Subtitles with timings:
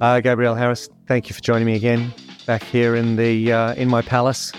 [0.00, 2.12] Uh, Gabrielle Harris, thank you for joining me again
[2.46, 4.52] back here in the uh, in my palace.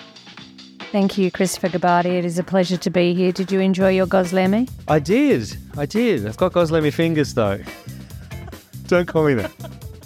[0.91, 2.18] Thank you, Christopher Gabbardi.
[2.18, 3.33] It is a pleasure to be here.
[3.33, 4.70] Did you enjoy your gozleme?
[4.88, 6.25] I did, I did.
[6.25, 7.59] I've got gozleme fingers though.
[8.88, 9.52] Don't call me that.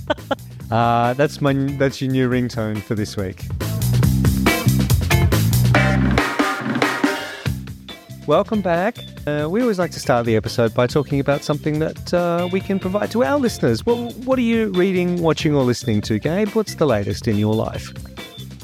[0.72, 3.46] uh, that's my that's your new ringtone for this week.
[8.32, 8.96] Welcome back.
[9.28, 12.62] Uh, we always like to start the episode by talking about something that uh, we
[12.62, 13.86] can provide to our listeners.
[13.86, 16.48] What, what are you reading, watching, or listening to, Gabe?
[16.52, 17.92] What's the latest in your life?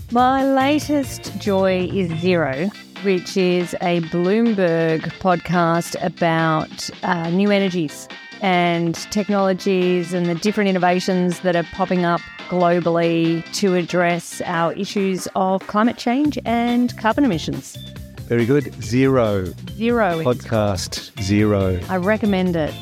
[0.09, 2.69] My latest joy is Zero,
[3.03, 8.07] which is a Bloomberg podcast about uh, new energies
[8.41, 15.27] and technologies and the different innovations that are popping up globally to address our issues
[15.35, 17.77] of climate change and carbon emissions.
[18.27, 18.73] Very good.
[18.83, 19.45] Zero.
[19.71, 20.21] Zero.
[20.21, 21.79] Podcast Zero.
[21.87, 22.73] I recommend it.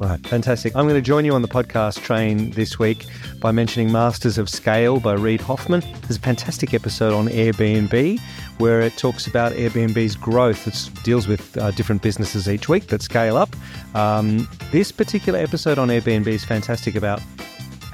[0.00, 0.76] Right, fantastic.
[0.76, 3.06] I'm going to join you on the podcast train this week
[3.40, 5.80] by mentioning Masters of Scale by Reid Hoffman.
[6.02, 8.20] There's a fantastic episode on Airbnb
[8.58, 10.68] where it talks about Airbnb's growth.
[10.68, 13.54] It deals with uh, different businesses each week that scale up.
[13.94, 17.20] Um, this particular episode on Airbnb is fantastic about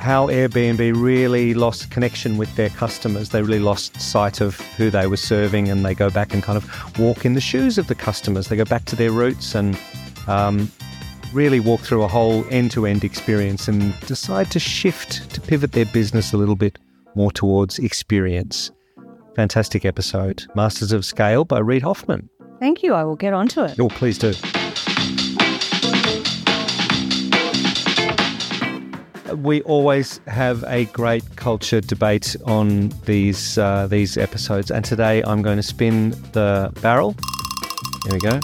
[0.05, 3.31] how Airbnb really lost connection with their customers.
[3.31, 6.59] They really lost sight of who they were serving, and they go back and kind
[6.59, 8.49] of walk in the shoes of the customers.
[8.49, 9.79] They go back to their roots and
[10.29, 10.71] um,
[11.33, 15.73] really walk through a whole end to end experience and decide to shift, to pivot
[15.73, 16.79] their business a little bit
[17.15, 18.71] more towards experience.
[19.35, 20.45] Fantastic episode.
[20.55, 22.29] Masters of Scale by Reid Hoffman.
[22.61, 22.93] Thank you.
[22.93, 23.81] I will get onto it.
[23.81, 24.35] Oh, please do.
[29.35, 35.43] We always have a great culture debate on these uh, these episodes, and today I'm
[35.43, 37.15] going to spin the barrel.
[38.05, 38.41] There we go.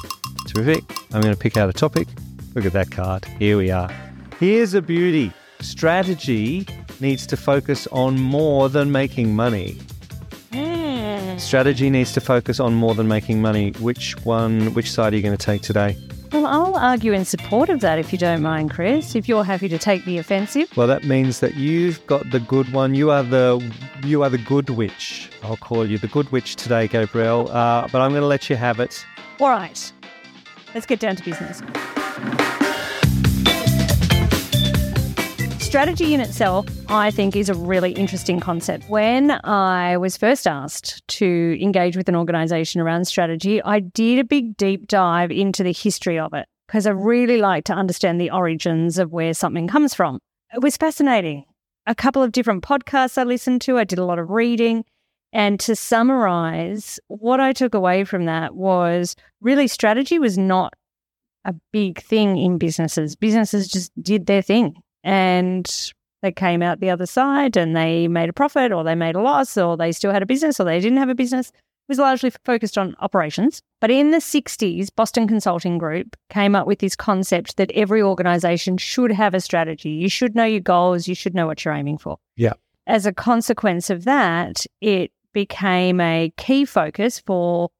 [0.46, 0.84] Terrific.
[1.12, 2.08] I'm going to pick out a topic.
[2.54, 3.24] Look at that card.
[3.38, 3.90] Here we are.
[4.38, 5.32] Here's a beauty.
[5.60, 6.66] Strategy
[7.00, 9.78] needs to focus on more than making money.
[10.52, 11.38] Mm.
[11.38, 13.72] Strategy needs to focus on more than making money.
[13.80, 14.74] Which one?
[14.74, 15.96] Which side are you going to take today?
[16.32, 19.16] Well, I'll argue in support of that if you don't mind, Chris.
[19.16, 20.74] If you're happy to take the offensive.
[20.76, 22.94] Well, that means that you've got the good one.
[22.94, 23.60] You are the
[24.04, 25.30] you are the good witch.
[25.42, 27.50] I'll call you the good witch today, Gabrielle.
[27.50, 29.04] Uh, but I'm going to let you have it.
[29.40, 29.92] All right.
[30.72, 31.62] Let's get down to business.
[35.70, 38.88] Strategy in itself, I think, is a really interesting concept.
[38.88, 44.24] When I was first asked to engage with an organization around strategy, I did a
[44.24, 48.32] big deep dive into the history of it because I really like to understand the
[48.32, 50.18] origins of where something comes from.
[50.52, 51.44] It was fascinating.
[51.86, 54.84] A couple of different podcasts I listened to, I did a lot of reading.
[55.32, 60.74] And to summarize, what I took away from that was really strategy was not
[61.44, 63.14] a big thing in businesses.
[63.14, 68.28] Businesses just did their thing and they came out the other side and they made
[68.28, 70.80] a profit or they made a loss or they still had a business or they
[70.80, 71.48] didn't have a business.
[71.48, 71.54] It
[71.88, 73.62] was largely focused on operations.
[73.80, 78.76] But in the 60s, Boston Consulting Group came up with this concept that every organization
[78.76, 79.90] should have a strategy.
[79.90, 82.18] You should know your goals, you should know what you're aiming for.
[82.36, 82.52] Yeah.
[82.86, 87.70] As a consequence of that, it became a key focus for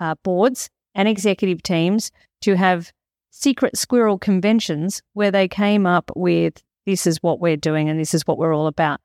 [0.00, 2.10] uh, boards and executive teams
[2.42, 2.92] to have
[3.36, 8.14] secret squirrel conventions where they came up with this is what we're doing and this
[8.14, 9.00] is what we're all about.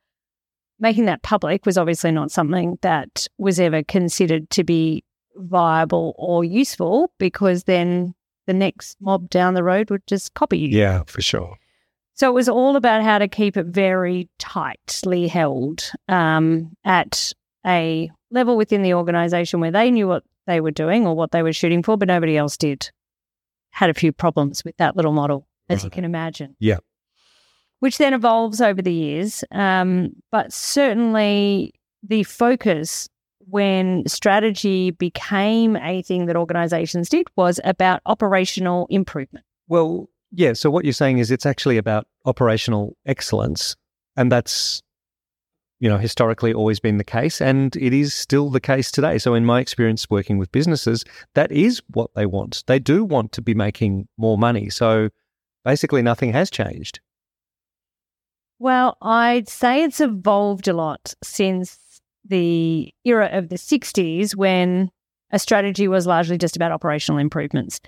[0.80, 5.04] Making that public was obviously not something that was ever considered to be
[5.36, 8.16] viable or useful because then
[8.48, 10.70] the next mob down the road would just copy you.
[10.70, 11.58] Yeah, for sure.
[12.14, 17.34] So it was all about how to keep it very tightly held um, at
[17.66, 21.44] a level within the organization where they knew what they were doing or what they
[21.44, 22.90] were shooting for, but nobody else did
[23.72, 25.86] had a few problems with that little model, as right.
[25.86, 26.56] you can imagine.
[26.60, 26.78] Yeah.
[27.80, 29.44] Which then evolves over the years.
[29.52, 31.74] Um, but certainly
[32.04, 33.10] the focus
[33.40, 39.46] when strategy became a thing that organizations did was about operational improvement.
[39.68, 40.54] Well, yeah.
[40.54, 43.76] So what you're saying is it's actually about operational excellence.
[44.16, 44.82] And that's
[45.82, 49.18] you know, historically always been the case, and it is still the case today.
[49.18, 52.64] So, in my experience working with businesses, that is what they want.
[52.68, 54.70] They do want to be making more money.
[54.70, 55.10] So,
[55.66, 57.00] basically, nothing has changed.
[58.60, 61.80] Well, I'd say it's evolved a lot since
[62.24, 64.92] the era of the 60s when
[65.32, 67.82] a strategy was largely just about operational improvements.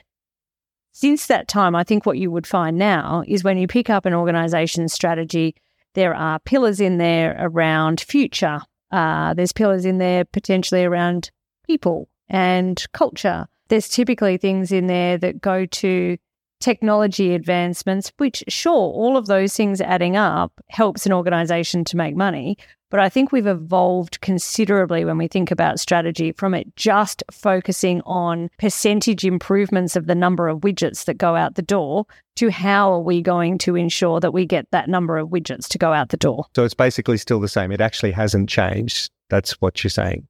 [0.93, 4.07] Since that time, I think what you would find now is when you pick up
[4.07, 5.55] an organization's strategy,
[5.93, 8.61] there are pillars in there around future.
[8.91, 11.31] Uh, there's pillars in there potentially around
[11.65, 13.47] people and culture.
[13.69, 16.17] There's typically things in there that go to
[16.63, 22.15] technology advancements, which, sure, all of those things adding up helps an organization to make
[22.15, 22.57] money.
[22.89, 28.01] But I think we've evolved considerably when we think about strategy from it just focusing
[28.05, 32.05] on percentage improvements of the number of widgets that go out the door
[32.37, 35.77] to how are we going to ensure that we get that number of widgets to
[35.77, 36.45] go out the door.
[36.55, 37.71] So it's basically still the same.
[37.71, 39.11] It actually hasn't changed.
[39.29, 40.27] That's what you're saying.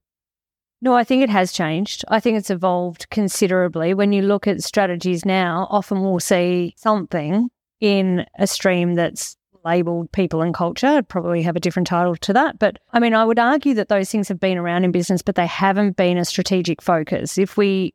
[0.84, 2.04] No, I think it has changed.
[2.10, 3.94] I think it's evolved considerably.
[3.94, 7.50] When you look at strategies now, often we'll see something
[7.80, 10.88] in a stream that's labeled people and culture.
[10.88, 12.60] I'd probably have a different title to that.
[12.60, 15.36] But I mean, I would argue that those things have been around in business, but
[15.36, 17.38] they haven't been a strategic focus.
[17.38, 17.94] If we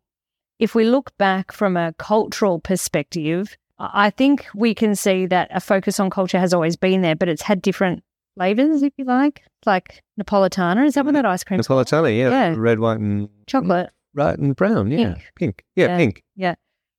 [0.59, 5.61] if we look back from a cultural perspective, I think we can see that a
[5.61, 8.03] focus on culture has always been there, but it's had different
[8.39, 9.43] flavors, if you like.
[9.67, 10.87] like Napolitana.
[10.87, 11.61] Is that what that ice cream?
[11.61, 12.31] Napolitana, yeah.
[12.31, 12.55] yeah.
[12.57, 13.91] Red, white, and chocolate.
[14.15, 15.15] Right and brown, yeah.
[15.15, 15.25] Pink.
[15.37, 15.65] pink.
[15.77, 16.23] Yeah, yeah, pink.
[16.37, 16.55] Yeah.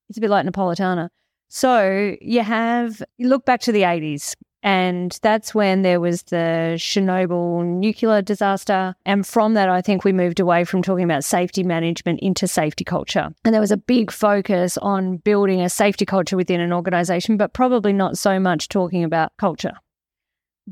[0.09, 1.09] It's a bit like Napolitana.
[1.47, 6.75] So you have, you look back to the 80s, and that's when there was the
[6.77, 8.93] Chernobyl nuclear disaster.
[9.05, 12.83] And from that, I think we moved away from talking about safety management into safety
[12.83, 13.29] culture.
[13.45, 17.53] And there was a big focus on building a safety culture within an organization, but
[17.53, 19.73] probably not so much talking about culture.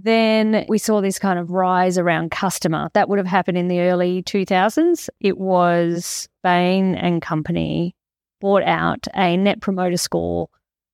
[0.04, 2.90] Then we saw this kind of rise around customer.
[2.94, 5.10] That would have happened in the early 2000s.
[5.20, 7.96] It was Bain and Company
[8.40, 10.50] bought out a net promoter score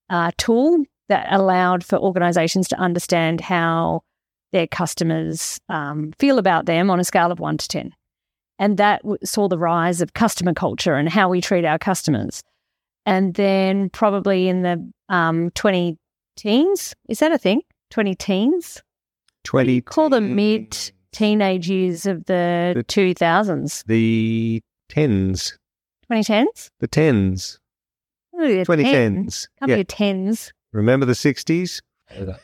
[0.10, 4.04] uh, tool that allowed for organizations to understand how
[4.54, 7.92] their customers um, feel about them on a scale of one to 10.
[8.58, 12.42] And that w- saw the rise of customer culture and how we treat our customers.
[13.06, 15.98] And then, probably in the um, 20
[16.38, 17.64] teens, is that a thing?
[17.90, 18.82] 20 teens?
[19.44, 19.82] 20.
[19.82, 23.84] Call them mid teenage years of the, the 2000s.
[23.86, 25.58] The tens.
[26.12, 26.70] 2010s?
[26.80, 27.60] The tens.
[28.36, 29.48] Oh, 2010s.
[29.60, 29.76] Can't yeah.
[29.76, 30.54] be tens.
[30.72, 31.82] Remember the 60s?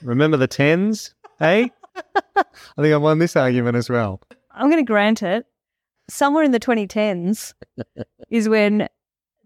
[0.02, 1.14] Remember the 10s?
[1.40, 1.72] Hey?
[2.36, 2.44] I
[2.78, 4.22] think I won this argument as well.
[4.52, 5.46] I'm going to grant it.
[6.10, 7.54] Somewhere in the 2010s
[8.30, 8.88] is when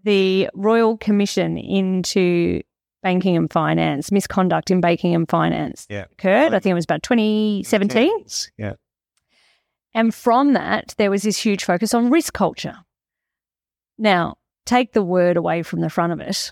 [0.03, 2.61] the Royal Commission into
[3.03, 6.05] banking and finance, misconduct in banking and finance yeah.
[6.11, 6.53] occurred.
[6.53, 8.25] I think it was about 2017.
[8.57, 8.73] Yeah.
[9.93, 12.77] And from that, there was this huge focus on risk culture.
[13.99, 16.51] Now, take the word away from the front of it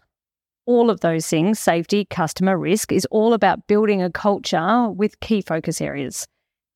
[0.66, 5.42] all of those things safety, customer risk is all about building a culture with key
[5.42, 6.28] focus areas.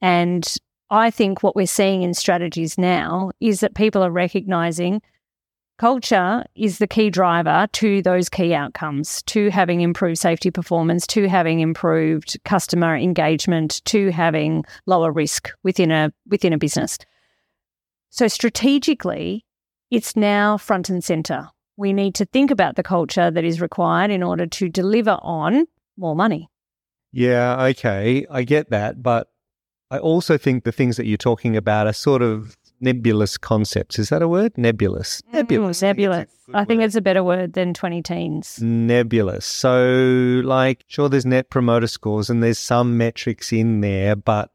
[0.02, 0.46] And
[0.90, 5.02] I think what we're seeing in strategies now is that people are recognizing
[5.78, 11.28] culture is the key driver to those key outcomes, to having improved safety performance, to
[11.28, 16.98] having improved customer engagement, to having lower risk within a within a business.
[18.10, 19.46] So strategically,
[19.92, 24.12] it's now front and center we need to think about the culture that is required
[24.12, 25.66] in order to deliver on
[25.98, 26.50] more money.
[27.12, 29.02] Yeah, okay, I get that.
[29.02, 29.30] But
[29.92, 34.00] I also think the things that you're talking about are sort of nebulous concepts.
[34.00, 34.58] Is that a word?
[34.58, 35.22] Nebulous.
[35.22, 35.82] Mm, nebulous.
[35.82, 36.30] nebulous.
[36.54, 38.60] I, I think it's a better word than 20 teens.
[38.62, 39.46] Nebulous.
[39.46, 44.52] So, like, sure, there's net promoter scores and there's some metrics in there, but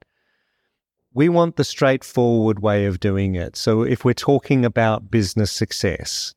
[1.13, 3.57] we want the straightforward way of doing it.
[3.57, 6.35] So, if we're talking about business success,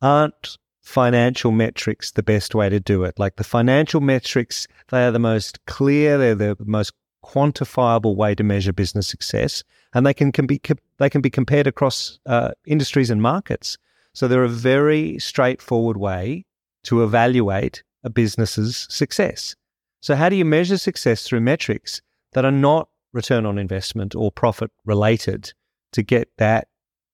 [0.00, 3.18] aren't financial metrics the best way to do it?
[3.18, 6.92] Like the financial metrics, they are the most clear, they're the most
[7.24, 9.62] quantifiable way to measure business success,
[9.94, 10.60] and they can, can be
[10.98, 13.78] they can be compared across uh, industries and markets.
[14.12, 16.44] So they're a very straightforward way
[16.84, 19.54] to evaluate a business's success.
[20.00, 22.00] So how do you measure success through metrics
[22.32, 25.52] that are not return on investment or profit related
[25.92, 26.68] to get that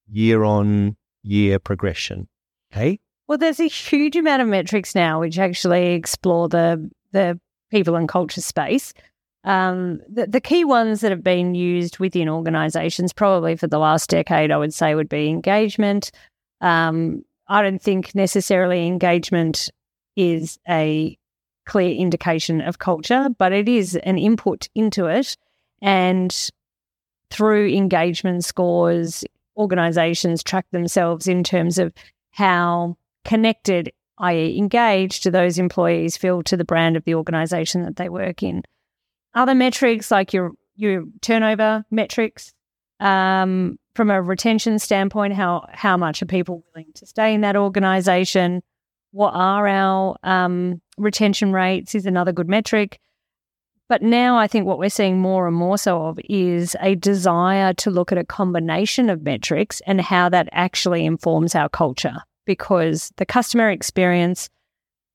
[0.07, 2.27] year on year progression?
[2.71, 2.99] Okay.
[3.27, 8.07] Well, there's a huge amount of metrics now which actually explore the the people and
[8.07, 8.93] culture space.
[9.47, 14.09] Um, the, the key ones that have been used within organizations, probably for the last
[14.09, 16.11] decade, I would say, would be engagement.
[16.59, 19.69] Um, I don't think necessarily engagement
[20.17, 21.17] is a
[21.65, 25.37] clear indication of culture, but it is an input into it.
[25.81, 26.35] And
[27.31, 29.23] through engagement scores,
[29.55, 31.93] organizations track themselves in terms of
[32.31, 37.95] how connected, i.e., engaged, do those employees feel to the brand of the organization that
[37.95, 38.61] they work in.
[39.37, 42.53] Other metrics like your your turnover metrics,
[42.99, 47.55] um, from a retention standpoint, how how much are people willing to stay in that
[47.55, 48.63] organization?
[49.11, 51.93] What are our um, retention rates?
[51.93, 52.99] Is another good metric.
[53.87, 57.73] But now I think what we're seeing more and more so of is a desire
[57.75, 62.17] to look at a combination of metrics and how that actually informs our culture
[62.47, 64.49] because the customer experience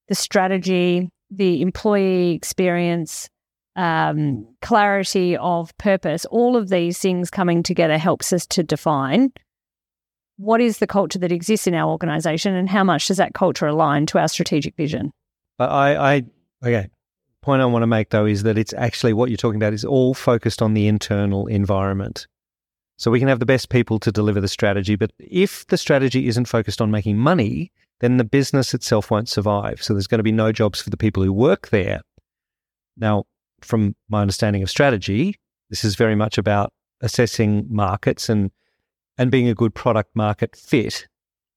[0.06, 3.28] the strategy, the employee experience,
[3.76, 9.32] um, clarity of purpose, all of these things coming together helps us to define
[10.36, 13.66] what is the culture that exists in our organization and how much does that culture
[13.66, 15.12] align to our strategic vision?
[15.58, 16.22] I, I
[16.64, 16.88] okay.
[17.42, 19.84] Point I want to make though is that it's actually what you're talking about is
[19.84, 22.26] all focused on the internal environment.
[22.98, 26.28] So we can have the best people to deliver the strategy, but if the strategy
[26.28, 29.82] isn't focused on making money, then the business itself won't survive.
[29.82, 32.02] So there's going to be no jobs for the people who work there.
[32.96, 33.24] Now,
[33.64, 35.36] from my understanding of strategy,
[35.70, 38.50] this is very much about assessing markets and
[39.18, 41.06] and being a good product market fit.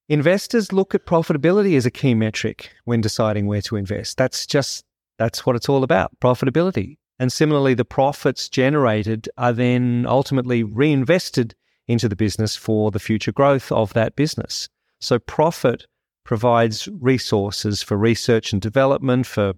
[0.10, 4.18] Investors look at profitability as a key metric when deciding where to invest.
[4.18, 4.84] That's just
[5.18, 6.98] that's what it's all about, profitability.
[7.18, 11.56] And similarly, the profits generated are then ultimately reinvested
[11.88, 14.68] into the business for the future growth of that business.
[15.00, 15.86] So profit
[16.26, 19.54] provides resources for research and development, for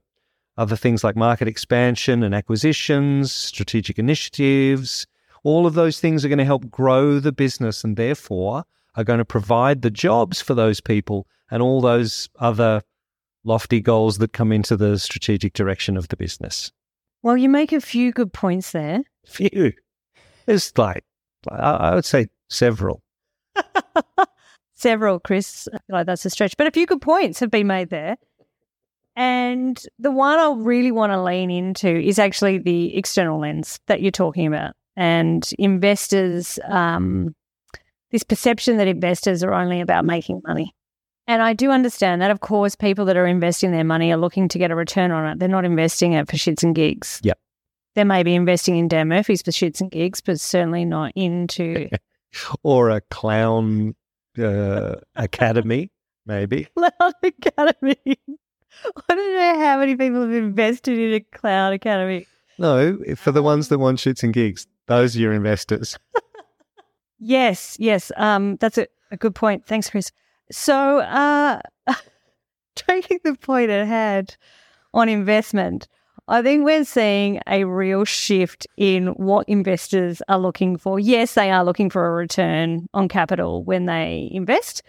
[0.57, 5.05] other things like market expansion and acquisitions, strategic initiatives.
[5.43, 8.63] All of those things are going to help grow the business and therefore
[8.95, 12.81] are going to provide the jobs for those people and all those other
[13.43, 16.71] lofty goals that come into the strategic direction of the business.
[17.21, 19.01] Well, you make a few good points there.
[19.25, 19.73] Few.
[20.47, 21.03] It's like,
[21.49, 23.03] I would say several.
[24.73, 25.67] several, Chris.
[25.89, 28.17] Like that's a stretch, but a few good points have been made there.
[29.17, 33.99] And the one I really want to lean into is actually the external lens that
[34.03, 34.75] you're talking about.
[34.95, 37.35] And investors, um,
[38.11, 40.71] this perception that investors are only about making money.
[41.25, 44.47] And I do understand that, of course, people that are investing their money are looking
[44.49, 45.39] to get a return on it.
[45.39, 47.19] They're not investing it for shits and gigs.
[47.23, 47.39] Yep.
[47.95, 51.89] They may be investing in Dan Murphy's for shits and gigs, but certainly not into.
[52.63, 53.95] or a clown
[54.37, 55.89] uh, academy,
[56.27, 56.67] maybe.
[56.77, 58.19] Clown academy.
[59.67, 62.25] I don't know how many people have invested in a cloud academy.
[62.57, 65.97] No, for the ones that want shits and gigs, those are your investors.
[67.19, 68.11] yes, yes.
[68.15, 69.65] Um, that's a, a good point.
[69.65, 70.11] Thanks, Chris.
[70.51, 71.59] So, uh,
[72.75, 74.37] taking the point at hand
[74.93, 75.87] on investment,
[76.29, 80.99] I think we're seeing a real shift in what investors are looking for.
[80.99, 84.81] Yes, they are looking for a return on capital when they invest,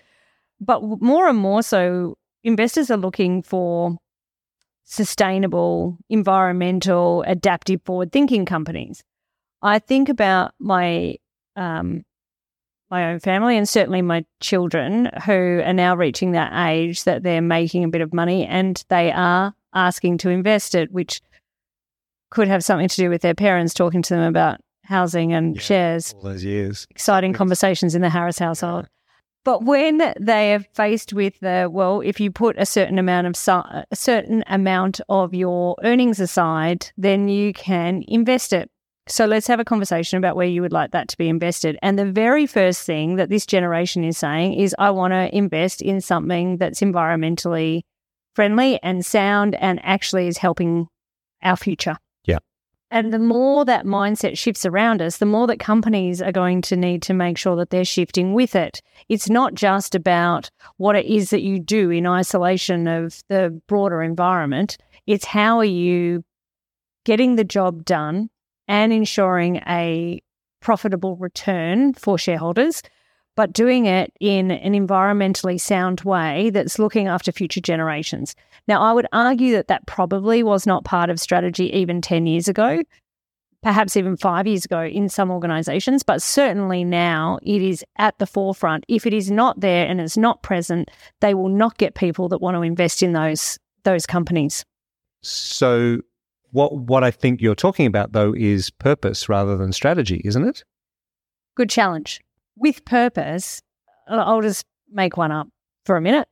[0.61, 3.99] but more and more so, investors are looking for
[4.89, 9.05] sustainable, environmental, adaptive, forward thinking companies.
[9.63, 11.17] I think about my
[11.57, 12.05] um,
[12.91, 17.43] my own family and certainly my children who are now reaching that age that they're
[17.43, 21.21] making a bit of money and they are asking to invest it, which
[22.31, 25.63] could have something to do with their parents talking to them about housing and yeah,
[25.63, 26.15] shares.
[26.15, 26.87] All those years.
[26.91, 28.85] Exciting conversations in the Harris household.
[28.85, 28.98] Yeah.
[29.45, 33.35] But when they are faced with the well, if you put a certain amount of
[33.65, 38.71] a certain amount of your earnings aside, then you can invest it.
[39.07, 41.79] So let's have a conversation about where you would like that to be invested.
[41.83, 45.81] And the very first thing that this generation is saying is, I want to invest
[45.81, 47.83] in something that's environmentally
[48.35, 50.89] friendly and sound and actually is helping
[51.43, 51.97] our future.
[52.91, 56.77] And the more that mindset shifts around us, the more that companies are going to
[56.77, 58.81] need to make sure that they're shifting with it.
[59.11, 64.03] It's not just about what it is that you do in isolation of the broader
[64.03, 64.79] environment.
[65.07, 66.25] It's how are you
[67.05, 68.31] getting the job done
[68.69, 70.23] and ensuring a
[70.61, 72.83] profitable return for shareholders
[73.39, 78.35] but doing it in an environmentally sound way that's looking after future generations.
[78.67, 82.49] Now, I would argue that that probably was not part of strategy even 10 years
[82.49, 82.83] ago,
[83.63, 88.27] perhaps even five years ago in some organizations, but certainly now it is at the
[88.27, 88.83] forefront.
[88.89, 90.91] If it is not there and it's not present,
[91.21, 94.65] they will not get people that want to invest in those those companies.
[95.23, 95.99] So
[96.51, 100.65] what what I think you're talking about though is purpose rather than strategy, isn't it?
[101.55, 102.21] Good challenge
[102.59, 103.63] with purpose,
[104.09, 105.49] I'll just make one up
[105.85, 106.29] for a minute.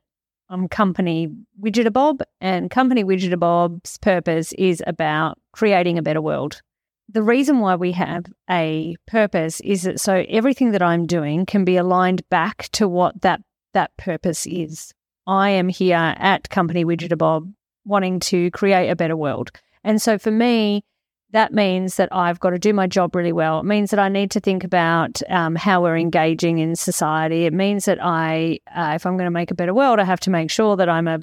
[0.49, 1.29] I'm Company
[1.61, 6.61] Widgetabob, and Company Widgetabob's purpose is about creating a better world.
[7.09, 11.65] The reason why we have a purpose is that so everything that I'm doing can
[11.65, 13.41] be aligned back to what that
[13.73, 14.93] that purpose is.
[15.25, 17.53] I am here at Company Widgetabob
[17.85, 19.51] wanting to create a better world.
[19.83, 20.83] And so for me,
[21.31, 23.59] that means that I've got to do my job really well.
[23.59, 27.45] It means that I need to think about um, how we're engaging in society.
[27.45, 30.21] It means that I, uh, if I'm going to make a better world, I have
[30.21, 31.19] to make sure that I'm a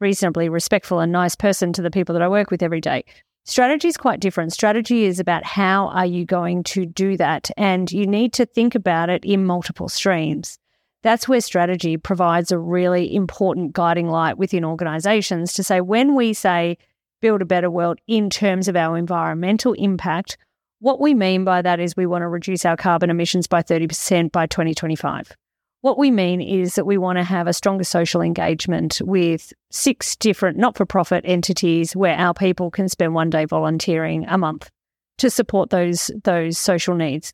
[0.00, 3.04] reasonably respectful and nice person to the people that I work with every day.
[3.44, 4.54] Strategy is quite different.
[4.54, 7.50] Strategy is about how are you going to do that?
[7.58, 10.58] And you need to think about it in multiple streams.
[11.02, 16.32] That's where strategy provides a really important guiding light within organizations to say when we
[16.32, 16.78] say
[17.24, 20.36] build a better world in terms of our environmental impact,
[20.80, 24.30] what we mean by that is we want to reduce our carbon emissions by 30%
[24.30, 25.34] by 2025.
[25.80, 30.16] What we mean is that we want to have a stronger social engagement with six
[30.16, 34.68] different not for profit entities where our people can spend one day volunteering a month
[35.16, 37.32] to support those, those social needs.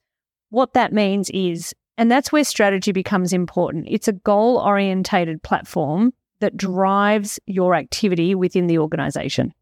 [0.51, 6.13] What that means is, and that's where strategy becomes important, it's a goal orientated platform
[6.39, 9.53] that drives your activity within the organization.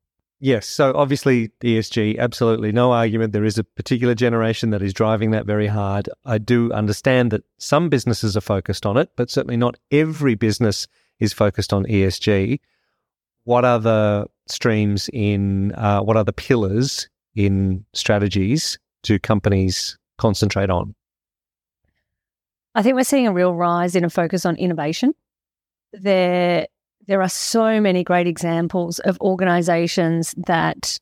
[0.41, 0.67] Yes.
[0.67, 3.33] So obviously, ESG, absolutely no argument.
[3.33, 6.09] There is a particular generation that is driving that very hard.
[6.25, 10.87] I do understand that some businesses are focused on it, but certainly not every business
[11.19, 12.61] is focused on ESG.
[13.45, 20.71] What are the streams in, uh, what are the pillars in strategies do companies concentrate
[20.71, 20.95] on?
[22.77, 25.15] I think we're seeing a real rise in a focus on innovation.
[25.93, 26.69] There
[27.09, 31.01] there are so many great examples of organizations that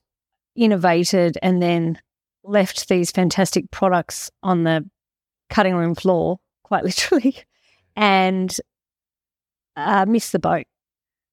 [0.55, 1.99] innovated and then
[2.43, 4.89] left these fantastic products on the
[5.49, 7.35] cutting room floor, quite literally,
[7.95, 8.57] and
[9.75, 10.65] uh, missed the boat.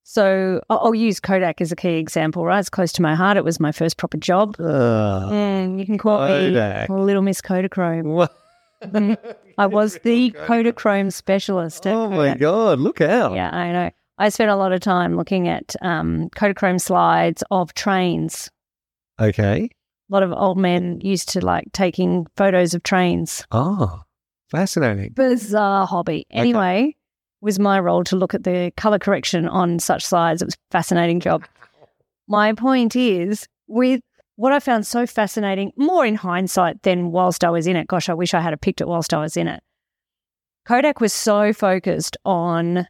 [0.03, 2.59] So I'll use Kodak as a key example, right?
[2.59, 3.39] It's close to my heart.
[3.39, 4.57] It was my first proper job.
[4.59, 6.91] Uh, mm, you can call Kodak.
[6.91, 8.05] me Little Miss Kodachrome.
[8.05, 8.37] What?
[9.57, 11.87] I was the Kodachrome specialist.
[11.87, 13.35] Oh my God, look out.
[13.35, 13.91] Yeah, I know.
[14.19, 18.51] I spent a lot of time looking at um, Kodachrome slides of trains.
[19.21, 19.69] Okay.
[20.11, 23.45] A lot of old men used to like taking photos of trains.
[23.51, 24.03] Oh,
[24.51, 25.13] fascinating.
[25.15, 26.27] Bizarre hobby.
[26.31, 26.97] Anyway, okay.
[27.41, 30.43] was my role to look at the color correction on such slides.
[30.43, 31.45] It was a fascinating job.
[32.29, 34.01] My point is, with
[34.37, 38.09] what I found so fascinating, more in hindsight than whilst I was in it, gosh,
[38.09, 39.63] I wish I had picked it whilst I was in it.
[40.67, 42.87] Kodak was so focused on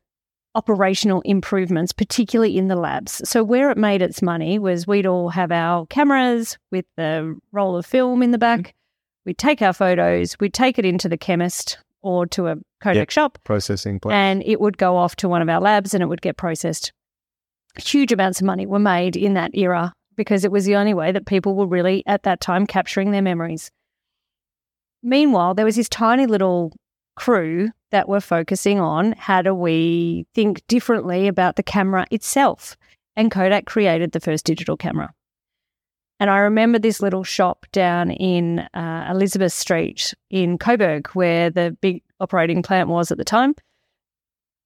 [0.54, 3.26] operational improvements, particularly in the labs.
[3.28, 7.76] So, where it made its money was we'd all have our cameras with the roll
[7.76, 8.60] of film in the back.
[8.60, 8.70] Mm-hmm.
[9.26, 13.10] We'd take our photos, we'd take it into the chemist or to a Kodak yep.
[13.10, 13.38] shop.
[13.44, 14.12] Processing place.
[14.12, 16.92] And it would go off to one of our labs and it would get processed.
[17.76, 21.10] Huge amounts of money were made in that era because it was the only way
[21.10, 23.70] that people were really, at that time, capturing their memories.
[25.02, 26.72] Meanwhile, there was this tiny little
[27.16, 32.76] crew that were focusing on how do we think differently about the camera itself.
[33.14, 35.14] And Kodak created the first digital camera.
[36.18, 41.76] And I remember this little shop down in uh, Elizabeth Street in Coburg, where the
[41.80, 43.54] big operating plant was at the time.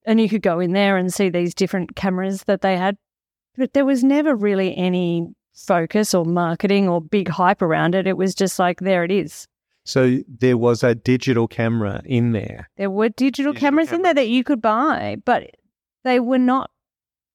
[0.07, 2.97] And you could go in there and see these different cameras that they had.
[3.59, 8.07] But there was never really any focus or marketing or big hype around it.
[8.07, 9.47] It was just like, there it is.
[9.89, 12.69] So there was a digital camera in there.
[12.77, 13.97] There were digital, digital cameras camera.
[13.97, 15.51] in there that you could buy, but
[16.05, 16.71] they were not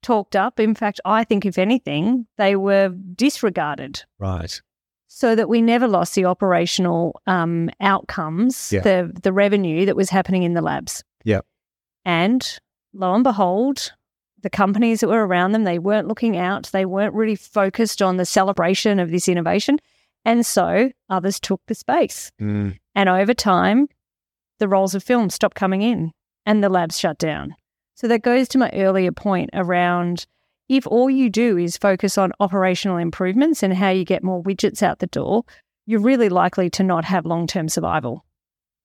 [0.03, 0.59] talked up.
[0.59, 4.03] In fact, I think if anything, they were disregarded.
[4.19, 4.61] Right.
[5.07, 8.81] So that we never lost the operational um, outcomes, yeah.
[8.81, 11.03] the the revenue that was happening in the labs.
[11.23, 11.41] Yeah.
[12.05, 12.59] And
[12.93, 13.93] lo and behold,
[14.43, 16.69] the companies that were around them, they weren't looking out.
[16.71, 19.79] They weren't really focused on the celebration of this innovation.
[20.25, 22.31] And so others took the space.
[22.41, 22.77] Mm.
[22.95, 23.88] And over time,
[24.59, 26.12] the rolls of film stopped coming in
[26.45, 27.55] and the labs shut down.
[27.95, 30.25] So that goes to my earlier point around
[30.69, 34.81] if all you do is focus on operational improvements and how you get more widgets
[34.81, 35.43] out the door,
[35.86, 38.25] you're really likely to not have long term survival.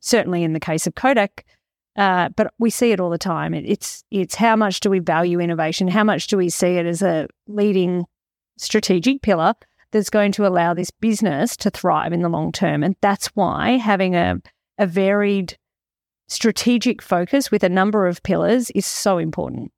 [0.00, 1.44] Certainly in the case of Kodak,
[1.96, 3.54] uh, but we see it all the time.
[3.54, 5.88] It, it's it's how much do we value innovation?
[5.88, 8.06] How much do we see it as a leading
[8.56, 9.54] strategic pillar
[9.90, 12.82] that's going to allow this business to thrive in the long term.
[12.82, 14.36] And that's why having a,
[14.78, 15.56] a varied
[16.26, 19.72] strategic focus with a number of pillars is so important.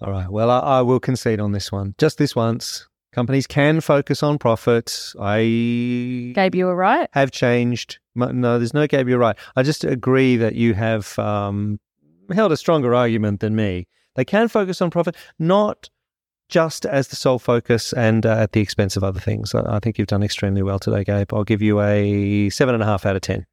[0.00, 0.30] All right.
[0.30, 1.94] Well, I, I will concede on this one.
[1.98, 2.88] Just this once.
[3.12, 5.14] Companies can focus on profits.
[5.20, 7.08] I gave you a right.
[7.12, 8.00] Have changed.
[8.16, 9.36] No, there's no gave you a right.
[9.54, 11.78] I just agree that you have um,
[12.32, 13.86] held a stronger argument than me.
[14.16, 15.90] They can focus on profit, not
[16.48, 19.54] just as the sole focus and uh, at the expense of other things.
[19.54, 21.32] I, I, think you've done extremely well today, Gabe.
[21.32, 23.46] I'll give you a seven and a half out of 10.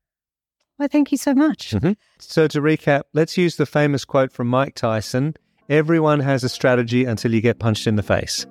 [0.78, 1.72] Well, thank you so much.
[1.72, 1.94] Mm-hmm.
[2.20, 5.36] So, to recap, let's use the famous quote from Mike Tyson
[5.70, 8.46] Everyone has a strategy until you get punched in the face.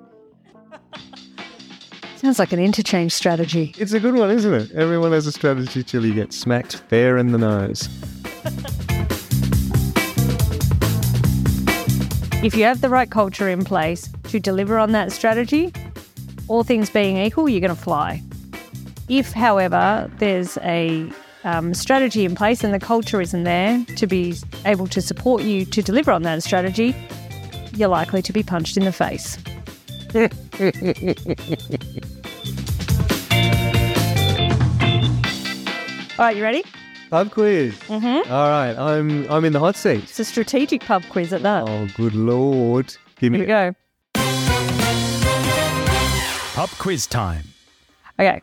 [2.15, 3.75] Sounds like an interchange strategy.
[3.77, 4.71] It's a good one, isn't it?
[4.71, 7.89] Everyone has a strategy till you get smacked fair in the nose.
[12.43, 15.73] If you have the right culture in place to deliver on that strategy,
[16.47, 18.21] all things being equal, you're going to fly.
[19.09, 21.11] If, however, there's a
[21.43, 25.65] um, strategy in place and the culture isn't there to be able to support you
[25.65, 26.95] to deliver on that strategy,
[27.73, 29.37] you're likely to be punched in the face.
[36.19, 36.63] All right, you ready?
[37.09, 37.73] Pub quiz.
[37.87, 38.31] Mm-hmm.
[38.31, 40.03] All right, I'm I'm in the hot seat.
[40.03, 41.63] It's a strategic pub quiz at that.
[41.67, 42.87] Oh, good lord!
[43.19, 43.45] Give Here we me.
[43.45, 43.73] go.
[46.61, 47.43] Pub quiz time.
[48.19, 48.39] Okay.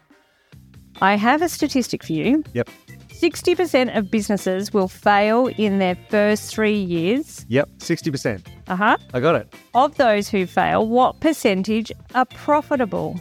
[1.01, 2.43] I have a statistic for you.
[2.53, 2.69] Yep.
[3.11, 7.47] 60% of businesses will fail in their first three years.
[7.49, 7.69] Yep.
[7.79, 8.45] Sixty percent.
[8.67, 8.97] Uh huh.
[9.15, 9.55] I got it.
[9.73, 13.21] Of those who fail, what percentage are profitable?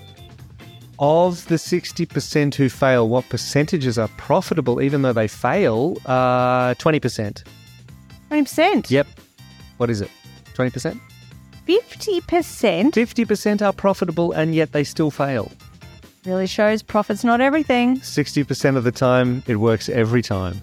[0.98, 5.96] Of the sixty percent who fail, what percentages are profitable even though they fail?
[6.08, 7.44] Uh, twenty percent.
[8.32, 8.90] 20%.
[8.90, 9.06] Yep.
[9.78, 10.10] What is it?
[10.56, 10.72] Twenty
[11.68, 12.94] percent.
[12.94, 15.52] 50% Fifty percent are profitable and yet they still fail.
[16.26, 17.98] really shows profit's not everything.
[18.02, 20.60] Sixty percent of the time, it works every time.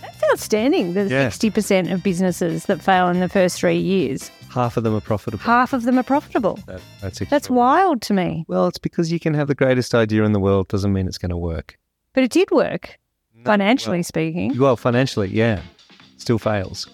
[0.00, 0.94] That's outstanding.
[0.94, 1.28] There's Yeah.
[1.28, 4.30] 60% of businesses that fail in the first three years.
[4.50, 5.42] Half of them are profitable.
[5.42, 6.58] Half of them are profitable.
[6.66, 8.44] That, that's That's wild to me.
[8.48, 11.18] Well, it's because you can have the greatest idea in the world doesn't mean it's
[11.18, 11.78] going to work.
[12.14, 12.98] But it did work,
[13.44, 14.58] financially well- speaking.
[14.58, 15.62] Well, financially, yeah,
[16.18, 16.86] still fails.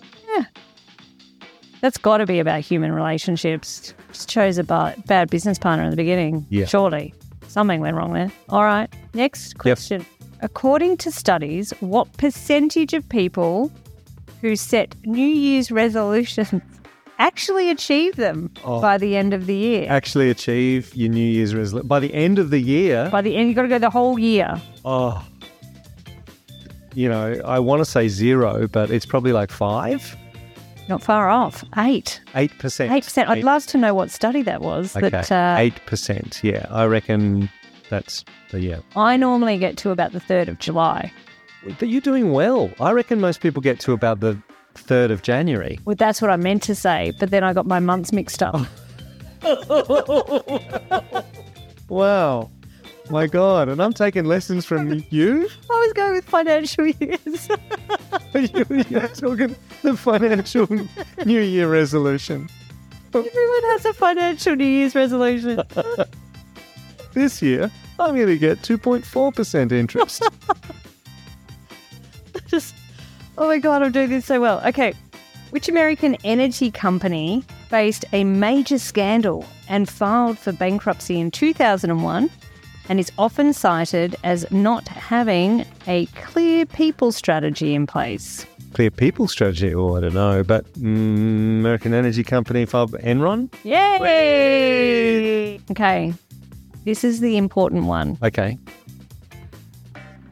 [1.81, 3.95] That's got to be about human relationships.
[4.12, 6.47] Just chose a ba- bad business partner in the beginning.
[6.51, 6.67] Yeah.
[6.67, 7.14] Surely.
[7.47, 8.31] Something went wrong there.
[8.49, 8.93] All right.
[9.14, 10.05] Next question.
[10.41, 13.73] According to studies, what percentage of people
[14.41, 16.62] who set New Year's resolutions
[17.19, 18.81] actually achieve them Oh.
[18.81, 19.87] by the end of the year?
[19.88, 23.09] Actually, achieve your New Year's resolution by the end of the year.
[23.11, 24.61] By the end, you've got to go the whole year.
[24.85, 25.25] oh,
[26.95, 30.17] you know, I want to say zero, but it's probably like five,
[30.88, 31.64] Not far off.
[31.77, 32.20] Eight.
[32.35, 32.92] eight percent.
[32.92, 33.29] Eight percent.
[33.29, 34.96] I'd love to know what study that was.
[34.96, 36.40] Okay, That uh, eight percent.
[36.42, 37.51] Yeah, I reckon
[37.90, 38.79] that's the yeah.
[38.96, 41.12] I normally get to about the 3rd of July.
[41.79, 42.70] But you're doing well.
[42.81, 44.40] I reckon most people get to about the
[44.74, 45.79] third of January.
[45.85, 48.61] Well, that's what I meant to say, but then I got my months mixed up.
[51.88, 52.51] Wow.
[53.11, 55.48] My God, and I'm taking lessons from you.
[55.70, 57.48] I was going with financial years.
[58.35, 60.66] You're talking the financial
[61.25, 62.49] New Year resolution.
[63.14, 65.62] Everyone has a financial New Year's resolution.
[67.14, 70.23] This year, I'm going to get 2.4% interest.
[72.47, 72.75] Just,
[73.37, 74.61] oh my God, I'm doing this so well.
[74.64, 74.94] Okay.
[75.51, 82.31] Which American energy company faced a major scandal and filed for bankruptcy in 2001
[82.88, 88.46] and is often cited as not having a clear people strategy in place?
[88.72, 89.74] Clear people strategy?
[89.74, 90.42] Oh, I don't know.
[90.42, 93.53] But mm, American Energy Company, Fub Enron?
[93.64, 95.59] Yay!
[95.70, 96.12] Okay.
[96.85, 98.18] This is the important one.
[98.22, 98.59] Okay.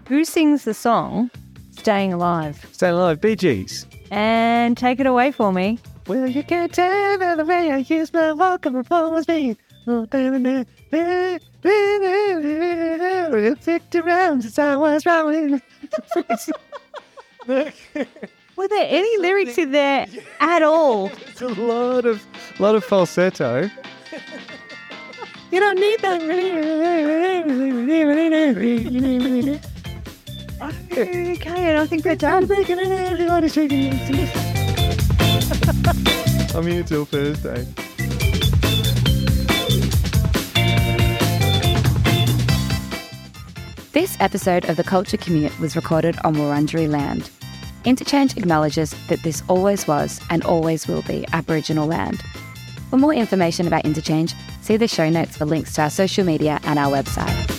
[0.09, 1.31] Who sings the song
[1.73, 2.67] Staying Alive?
[2.73, 3.87] Staying alive, Bee Gees.
[4.11, 5.79] And take it away for me.
[6.07, 9.27] Well, you can't tell by the way I use my vocal performance.
[9.27, 9.59] Picked
[13.95, 15.61] around since I was wrong.
[17.47, 20.07] Were there any lyrics in there
[20.41, 21.11] at all?
[21.29, 22.25] It's a lot of,
[22.59, 23.69] lot of falsetto.
[25.53, 26.23] You don't need that.
[30.63, 32.51] Okay, and I think we're done.
[36.57, 37.86] I'm here till Thursday.
[44.17, 47.31] This episode of The Culture Commute was recorded on Wurundjeri land.
[47.85, 52.23] Interchange acknowledges that this always was and always will be Aboriginal land.
[52.89, 56.61] For more information about Interchange, see the show notes for links to our social media
[56.65, 57.56] and our website.